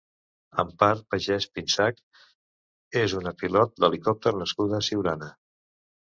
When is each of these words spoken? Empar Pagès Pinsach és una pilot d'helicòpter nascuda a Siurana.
Empar 0.61 0.93
Pagès 1.15 1.43
Pinsach 1.57 1.99
és 3.01 3.13
una 3.19 3.33
pilot 3.41 3.75
d'helicòpter 3.83 4.33
nascuda 4.39 4.79
a 4.79 4.87
Siurana. 4.89 5.29